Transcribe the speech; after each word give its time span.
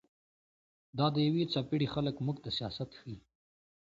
دا 0.97 1.07
د 1.15 1.17
يوې 1.27 1.43
څپېړي 1.53 1.87
خلق 1.93 2.15
موږ 2.25 2.37
ته 2.43 2.49
سياست 2.57 2.89
ښيي 2.99 3.17